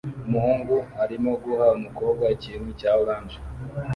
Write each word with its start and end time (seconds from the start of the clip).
Umuhungu 0.27 0.75
arimo 1.03 1.31
guha 1.43 1.65
umukobwa 1.77 2.25
ikintu 2.35 2.69
cya 2.79 2.91
orange 3.01 3.37